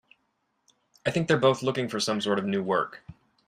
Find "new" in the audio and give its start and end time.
2.45-2.63